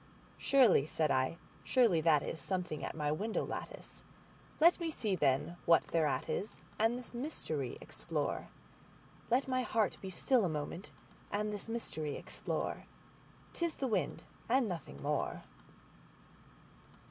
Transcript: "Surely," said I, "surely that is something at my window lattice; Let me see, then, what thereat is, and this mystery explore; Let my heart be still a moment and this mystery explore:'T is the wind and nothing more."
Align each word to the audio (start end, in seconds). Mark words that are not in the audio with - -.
"Surely," 0.39 0.87
said 0.87 1.11
I, 1.11 1.37
"surely 1.63 2.01
that 2.01 2.23
is 2.23 2.39
something 2.39 2.83
at 2.83 2.95
my 2.95 3.11
window 3.11 3.45
lattice; 3.45 4.01
Let 4.59 4.79
me 4.79 4.89
see, 4.89 5.15
then, 5.15 5.57
what 5.67 5.85
thereat 5.89 6.27
is, 6.27 6.59
and 6.79 6.97
this 6.97 7.13
mystery 7.13 7.77
explore; 7.79 8.49
Let 9.29 9.47
my 9.47 9.61
heart 9.61 9.97
be 10.01 10.09
still 10.09 10.43
a 10.43 10.49
moment 10.49 10.89
and 11.31 11.53
this 11.53 11.69
mystery 11.69 12.15
explore:'T 12.15 13.61
is 13.63 13.75
the 13.75 13.85
wind 13.85 14.23
and 14.49 14.67
nothing 14.67 15.03
more." 15.03 15.43